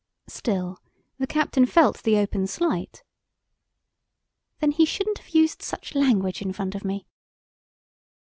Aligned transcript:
"Still, 0.25 0.79
the 1.19 1.27
captain 1.27 1.67
felt 1.67 2.01
the 2.01 2.17
open 2.17 2.47
slight." 2.47 3.03
"Then 4.59 4.71
he 4.71 4.83
shouldn't 4.83 5.19
have 5.19 5.29
used 5.35 5.61
such 5.61 5.93
language 5.93 6.41
in 6.41 6.53
front 6.53 6.73
of 6.73 6.83
me." 6.83 7.05